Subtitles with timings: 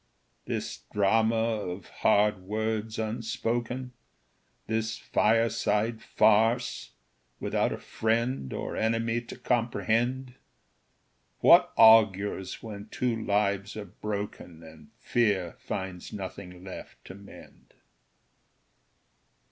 [0.45, 3.91] This drama of hard words unspoken,
[4.65, 6.93] This fireside farce,
[7.39, 10.33] without a friend Or enemy to comprehend
[11.41, 17.75] What augurs when two lives are broken, And fear finds nothing left to mend.